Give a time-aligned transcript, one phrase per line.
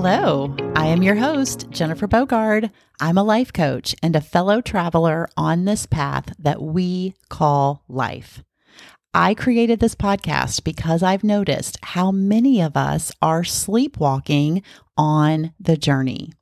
[0.00, 2.70] Hello, I am your host, Jennifer Bogard.
[3.00, 8.44] I'm a life coach and a fellow traveler on this path that we call life.
[9.12, 14.62] I created this podcast because I've noticed how many of us are sleepwalking
[14.96, 16.32] on the journey,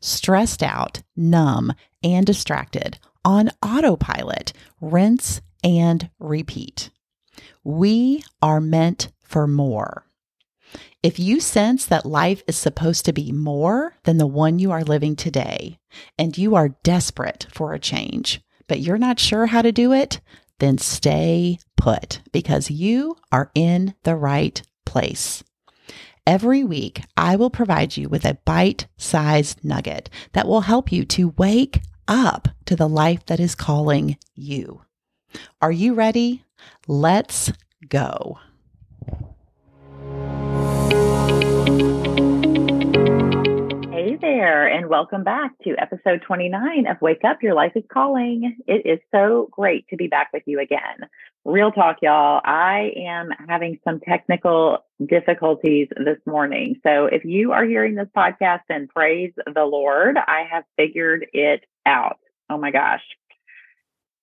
[0.00, 1.72] stressed out, numb,
[2.02, 6.90] and distracted on autopilot, rinse and repeat.
[7.62, 10.04] We are meant for more.
[11.02, 14.84] If you sense that life is supposed to be more than the one you are
[14.84, 15.78] living today,
[16.18, 20.20] and you are desperate for a change, but you're not sure how to do it,
[20.60, 25.44] then stay put because you are in the right place.
[26.26, 31.04] Every week, I will provide you with a bite sized nugget that will help you
[31.06, 34.80] to wake up to the life that is calling you.
[35.60, 36.44] Are you ready?
[36.86, 37.52] Let's
[37.88, 38.38] go.
[44.44, 48.54] There, and welcome back to episode 29 of Wake Up, Your Life is Calling.
[48.66, 51.08] It is so great to be back with you again.
[51.46, 52.42] Real talk, y'all.
[52.44, 56.78] I am having some technical difficulties this morning.
[56.82, 60.18] So if you are hearing this podcast, then praise the Lord.
[60.18, 62.18] I have figured it out.
[62.50, 63.00] Oh my gosh.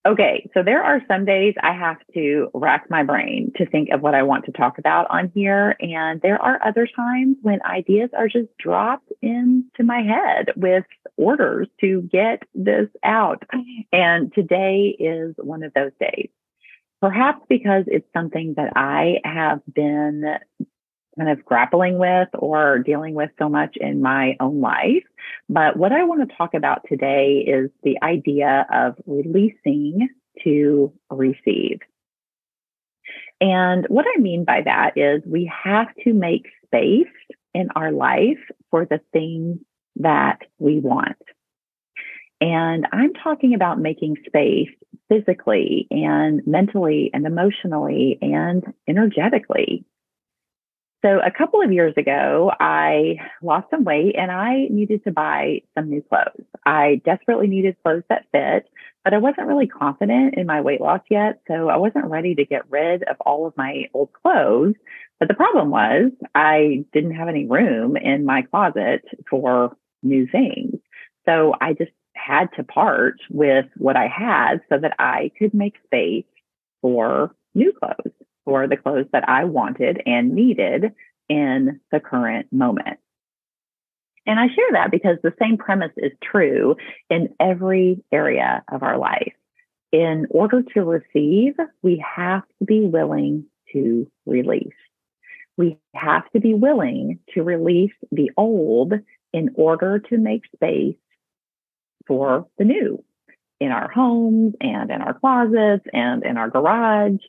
[0.04, 4.02] Okay, so there are some days I have to rack my brain to think of
[4.02, 5.76] what I want to talk about on here.
[5.80, 10.86] And there are other times when ideas are just dropped into my head with
[11.18, 13.44] orders to get this out.
[13.92, 16.30] And today is one of those days.
[17.00, 20.24] Perhaps because it's something that I have been
[21.18, 25.04] kind of grappling with or dealing with so much in my own life.
[25.50, 30.10] But what I want to talk about today is the idea of releasing
[30.44, 31.80] to receive.
[33.40, 37.08] And what I mean by that is we have to make space
[37.54, 39.58] in our life for the things
[39.98, 41.18] that we want.
[42.40, 44.70] And I'm talking about making space
[45.10, 49.86] physically and mentally and emotionally and energetically
[51.04, 55.62] so a couple of years ago, I lost some weight and I needed to buy
[55.76, 56.46] some new clothes.
[56.64, 58.70] I desperately needed clothes that fit,
[59.04, 61.42] but I wasn't really confident in my weight loss yet.
[61.48, 64.76] So I wasn't ready to get rid of all of my old clothes.
[65.20, 70.76] But the problem was I didn't have any room in my closet for new things.
[71.26, 75.76] So I just had to part with what I had so that I could make
[75.84, 76.26] space
[76.82, 78.14] for new clothes
[78.46, 80.94] for the clothes that I wanted and needed
[81.30, 83.00] in the current moment.
[84.26, 86.76] And I share that because the same premise is true
[87.10, 89.34] in every area of our life.
[89.92, 94.68] In order to receive, we have to be willing to release.
[95.58, 98.94] We have to be willing to release the old
[99.34, 100.96] in order to make space
[102.08, 103.04] for the new
[103.60, 107.20] in our homes and in our closets and in our garage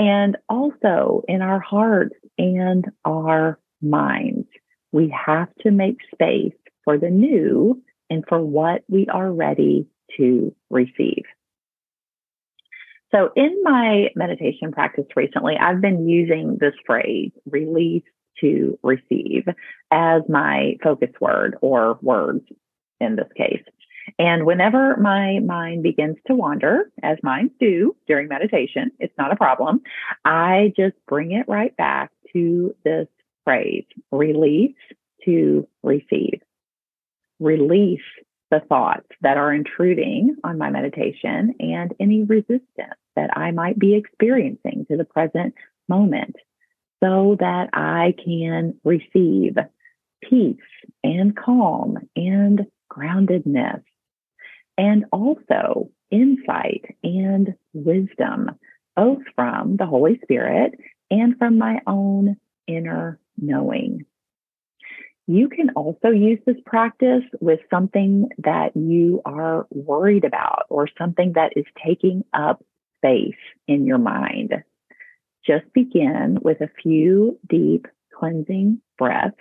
[0.00, 4.48] and also in our hearts and our minds.
[4.92, 10.56] We have to make space for the new and for what we are ready to
[10.70, 11.24] receive.
[13.14, 18.04] So in my meditation practice recently, I've been using this phrase, release
[18.40, 19.44] to receive,
[19.90, 22.46] as my focus word or words
[23.00, 23.62] in this case.
[24.18, 29.36] And whenever my mind begins to wander, as minds do during meditation, it's not a
[29.36, 29.82] problem.
[30.24, 33.08] I just bring it right back to this
[33.44, 34.76] phrase release
[35.24, 36.40] to receive.
[37.38, 38.00] Release
[38.50, 43.94] the thoughts that are intruding on my meditation and any resistance that I might be
[43.94, 45.54] experiencing to the present
[45.88, 46.36] moment
[47.02, 49.56] so that I can receive
[50.22, 50.56] peace
[51.02, 53.82] and calm and groundedness
[54.78, 58.50] and also insight and wisdom,
[58.96, 60.78] both from the Holy Spirit
[61.10, 62.36] and from my own
[62.66, 64.06] inner knowing.
[65.26, 71.34] You can also use this practice with something that you are worried about or something
[71.34, 72.64] that is taking up
[72.98, 73.38] space
[73.68, 74.52] in your mind.
[75.46, 77.86] Just begin with a few deep
[78.18, 79.36] cleansing breaths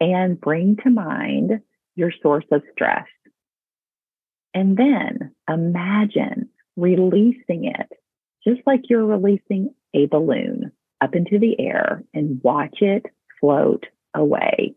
[0.00, 1.60] and bring to mind
[1.94, 3.06] your source of stress.
[4.54, 7.88] And then imagine releasing it
[8.44, 13.06] just like you're releasing a balloon up into the air and watch it
[13.40, 14.74] float away.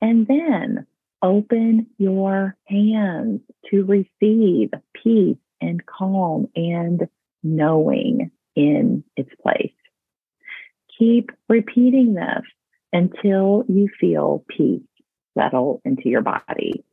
[0.00, 0.86] And then
[1.22, 3.40] open your hands
[3.70, 4.70] to receive
[5.02, 7.08] peace and calm and
[7.42, 9.72] knowing in its place.
[10.98, 12.42] Keep repeating this
[12.92, 14.82] until you feel peace
[15.38, 16.84] settle into your body.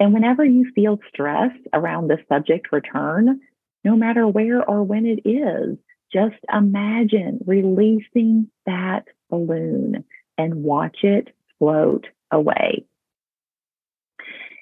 [0.00, 3.40] And whenever you feel stress around the subject return,
[3.84, 5.76] no matter where or when it is,
[6.12, 10.04] just imagine releasing that balloon
[10.36, 11.28] and watch it
[11.58, 12.86] float away.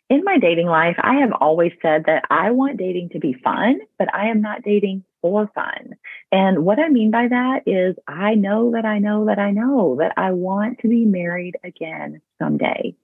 [0.08, 3.80] In my dating life, I have always said that I want dating to be fun,
[3.98, 5.96] but I am not dating for fun.
[6.30, 9.96] And what I mean by that is I know that I know that I know
[9.98, 12.94] that I want to be married again someday.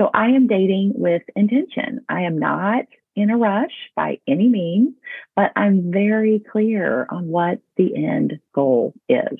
[0.00, 2.04] So I am dating with intention.
[2.08, 2.86] I am not
[3.16, 4.94] in a rush by any means,
[5.36, 9.38] but I'm very clear on what the end goal is.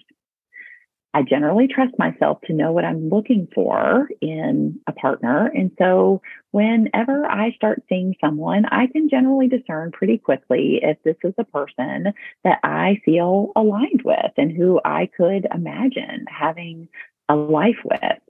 [1.14, 5.46] I generally trust myself to know what I'm looking for in a partner.
[5.46, 6.20] And so
[6.50, 11.44] whenever I start seeing someone, I can generally discern pretty quickly if this is a
[11.44, 12.12] person
[12.42, 16.88] that I feel aligned with and who I could imagine having
[17.28, 18.24] a life with.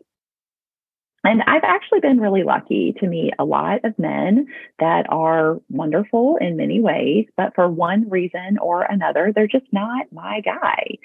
[1.25, 4.47] And I've actually been really lucky to meet a lot of men
[4.79, 10.13] that are wonderful in many ways, but for one reason or another, they're just not
[10.13, 10.99] my guy.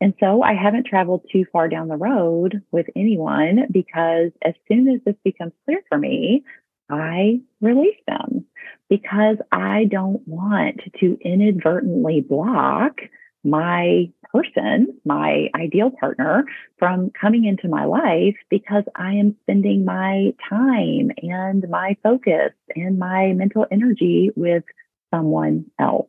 [0.00, 4.88] And so I haven't traveled too far down the road with anyone because as soon
[4.88, 6.44] as this becomes clear for me,
[6.90, 8.46] I release them
[8.88, 13.00] because I don't want to inadvertently block
[13.42, 16.44] my person, my ideal partner,
[16.78, 22.98] from coming into my life because I am spending my time and my focus and
[22.98, 24.64] my mental energy with
[25.12, 26.08] someone else.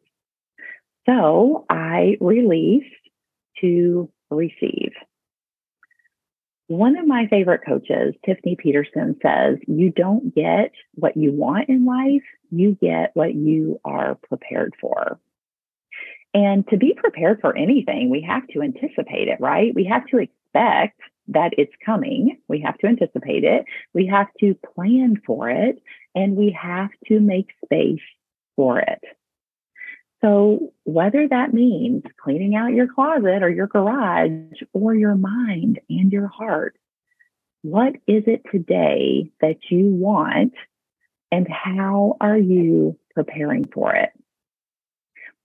[1.07, 2.91] So I release
[3.61, 4.91] to receive.
[6.67, 11.85] One of my favorite coaches, Tiffany Peterson, says, You don't get what you want in
[11.85, 15.17] life, you get what you are prepared for.
[16.33, 19.73] And to be prepared for anything, we have to anticipate it, right?
[19.73, 22.37] We have to expect that it's coming.
[22.47, 23.65] We have to anticipate it.
[23.93, 25.81] We have to plan for it
[26.15, 28.01] and we have to make space
[28.55, 28.99] for it.
[30.21, 36.11] So whether that means cleaning out your closet or your garage or your mind and
[36.11, 36.75] your heart,
[37.61, 40.53] what is it today that you want
[41.31, 44.09] and how are you preparing for it?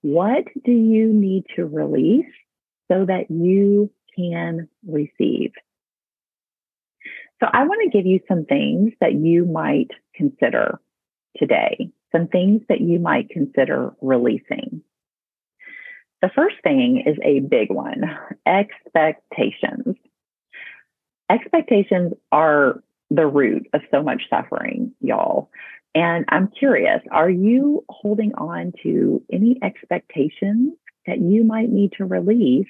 [0.03, 2.31] What do you need to release
[2.91, 5.53] so that you can receive?
[7.41, 10.81] So I want to give you some things that you might consider
[11.37, 14.81] today, some things that you might consider releasing.
[16.21, 18.03] The first thing is a big one
[18.45, 19.95] expectations.
[21.29, 25.49] Expectations are the root of so much suffering, y'all.
[25.95, 30.73] And I'm curious, are you holding on to any expectations
[31.05, 32.67] that you might need to release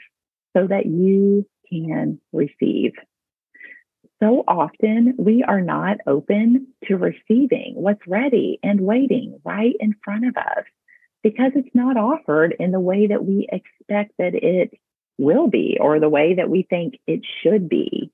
[0.55, 2.93] so that you can receive?
[4.21, 10.25] So often we are not open to receiving what's ready and waiting right in front
[10.27, 10.65] of us
[11.23, 14.77] because it's not offered in the way that we expect that it
[15.17, 18.11] will be or the way that we think it should be.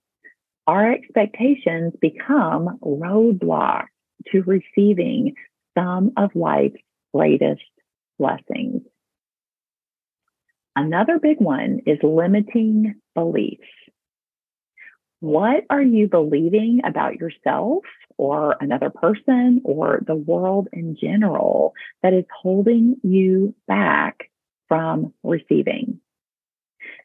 [0.68, 3.88] Our expectations become roadblocks
[4.31, 5.36] to receiving
[5.77, 6.81] some of life's
[7.13, 7.62] greatest
[8.18, 8.81] blessings.
[10.75, 13.68] Another big one is limiting beliefs.
[15.20, 17.84] What are you believing about yourself
[18.17, 24.29] or another person or the world in general that is holding you back
[24.70, 26.00] from receiving?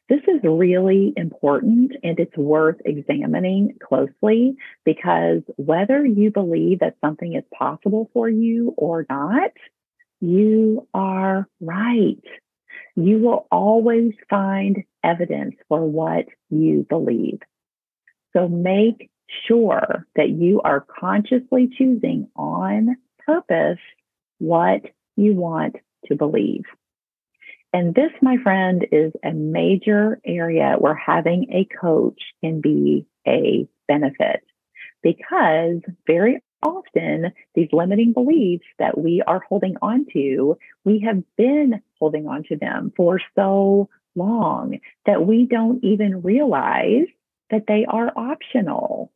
[0.07, 7.33] This is really important and it's worth examining closely because whether you believe that something
[7.33, 9.51] is possible for you or not,
[10.21, 12.21] you are right.
[12.95, 17.39] You will always find evidence for what you believe.
[18.33, 19.09] So make
[19.47, 23.79] sure that you are consciously choosing on purpose
[24.37, 24.81] what
[25.15, 26.63] you want to believe.
[27.75, 33.67] And this, my friend, is a major area where having a coach can be a
[33.85, 34.45] benefit
[35.03, 41.81] because very often these limiting beliefs that we are holding on to, we have been
[41.99, 47.07] holding on to them for so long that we don't even realize
[47.51, 49.11] that they are optional,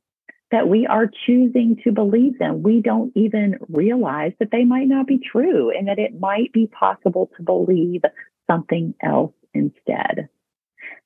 [0.52, 2.62] that we are choosing to believe them.
[2.62, 6.68] We don't even realize that they might not be true and that it might be
[6.68, 8.02] possible to believe
[8.50, 10.30] something else instead.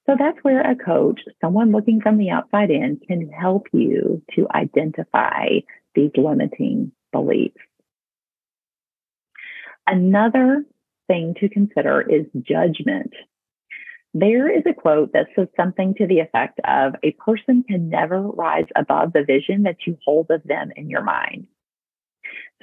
[0.05, 4.47] So that's where a coach, someone looking from the outside in, can help you to
[4.53, 5.59] identify
[5.95, 7.55] these limiting beliefs.
[9.87, 10.65] Another
[11.07, 13.13] thing to consider is judgment.
[14.13, 18.21] There is a quote that says something to the effect of a person can never
[18.21, 21.47] rise above the vision that you hold of them in your mind.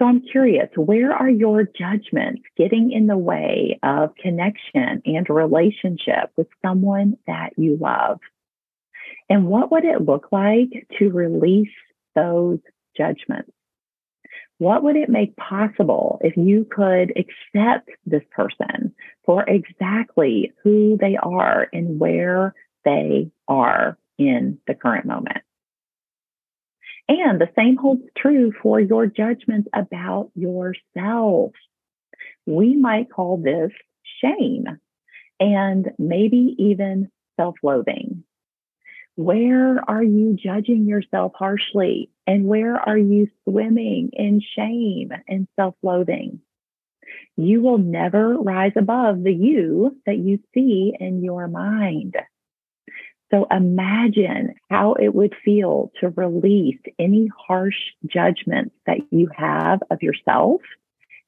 [0.00, 6.32] So I'm curious, where are your judgments getting in the way of connection and relationship
[6.36, 8.18] with someone that you love?
[9.28, 11.68] And what would it look like to release
[12.14, 12.60] those
[12.96, 13.52] judgments?
[14.56, 18.94] What would it make possible if you could accept this person
[19.26, 22.54] for exactly who they are and where
[22.86, 25.42] they are in the current moment?
[27.10, 31.50] And the same holds true for your judgments about yourself.
[32.46, 33.72] We might call this
[34.22, 34.66] shame
[35.40, 38.22] and maybe even self loathing.
[39.16, 42.12] Where are you judging yourself harshly?
[42.28, 46.40] And where are you swimming in shame and self loathing?
[47.36, 52.14] You will never rise above the you that you see in your mind.
[53.30, 60.02] So imagine how it would feel to release any harsh judgments that you have of
[60.02, 60.62] yourself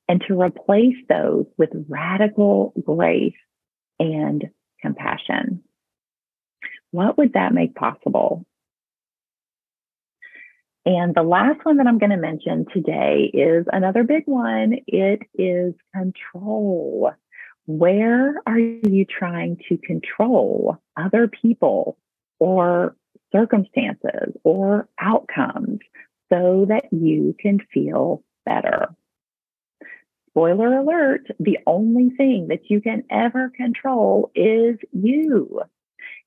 [0.08, 3.34] and to replace those with radical grace
[4.00, 5.62] and compassion.
[6.90, 8.44] What would that make possible?
[10.84, 14.78] And the last one that I'm going to mention today is another big one.
[14.88, 17.12] It is control.
[17.66, 21.96] Where are you trying to control other people
[22.38, 22.96] or
[23.32, 25.78] circumstances or outcomes
[26.32, 28.88] so that you can feel better?
[30.30, 35.60] Spoiler alert, the only thing that you can ever control is you.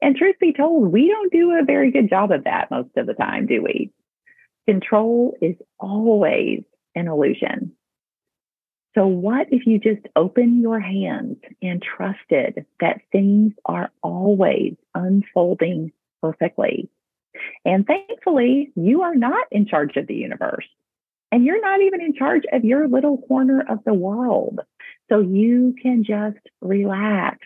[0.01, 3.07] And truth be told, we don't do a very good job of that most of
[3.07, 3.91] the time, do we?
[4.67, 6.63] Control is always
[6.93, 7.71] an illusion.
[8.95, 15.91] So, what if you just open your hands and trusted that things are always unfolding
[16.21, 16.89] perfectly?
[17.65, 20.65] And thankfully, you are not in charge of the universe.
[21.31, 24.61] And you're not even in charge of your little corner of the world.
[25.09, 27.39] So you can just relax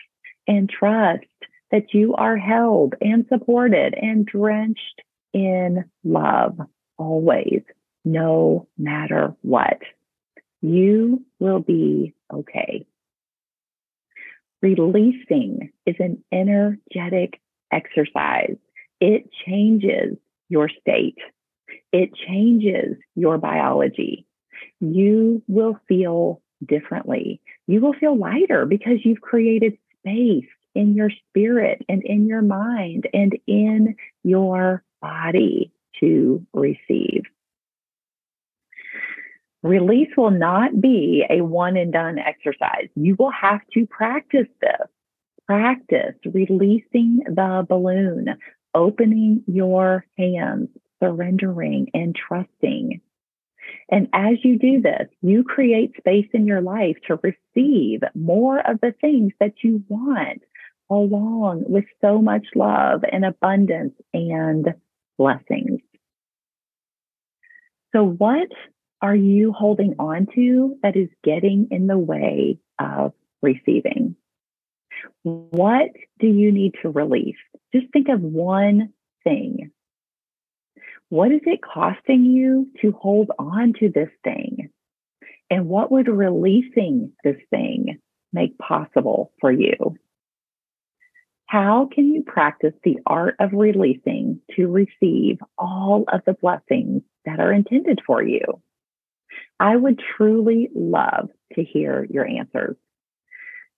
[0.46, 1.24] and trust
[1.72, 5.02] that you are held and supported and drenched
[5.32, 6.60] in love
[6.96, 7.62] always,
[8.04, 9.78] no matter what.
[10.62, 12.86] You will be okay.
[14.62, 17.40] Releasing is an energetic
[17.72, 18.56] exercise.
[19.00, 21.18] It changes your state.
[21.92, 24.26] It changes your biology.
[24.80, 27.40] You will feel differently.
[27.66, 33.08] You will feel lighter because you've created space in your spirit and in your mind
[33.14, 37.22] and in your body to receive.
[39.62, 42.88] Release will not be a one and done exercise.
[42.94, 44.88] You will have to practice this.
[45.46, 48.36] Practice releasing the balloon,
[48.74, 50.68] opening your hands,
[51.02, 53.00] surrendering and trusting.
[53.90, 58.80] And as you do this, you create space in your life to receive more of
[58.80, 60.42] the things that you want,
[60.88, 64.74] along with so much love and abundance and
[65.18, 65.80] blessings.
[67.92, 68.48] So, what
[69.02, 74.16] are you holding on to that is getting in the way of receiving?
[75.22, 77.36] What do you need to release?
[77.74, 78.92] Just think of one
[79.24, 79.70] thing.
[81.08, 84.70] What is it costing you to hold on to this thing?
[85.50, 87.98] And what would releasing this thing
[88.32, 89.96] make possible for you?
[91.46, 97.40] How can you practice the art of releasing to receive all of the blessings that
[97.40, 98.62] are intended for you?
[99.58, 102.76] I would truly love to hear your answers.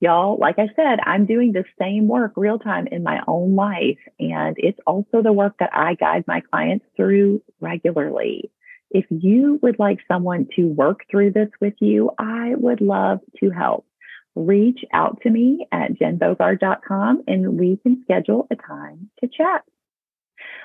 [0.00, 3.98] Y'all, like I said, I'm doing the same work real time in my own life.
[4.18, 8.50] And it's also the work that I guide my clients through regularly.
[8.90, 13.50] If you would like someone to work through this with you, I would love to
[13.50, 13.86] help
[14.34, 19.62] reach out to me at jenbogard.com and we can schedule a time to chat.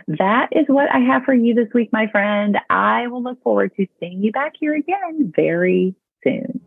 [0.07, 2.57] That is what I have for you this week, my friend.
[2.69, 6.61] I will look forward to seeing you back here again very soon.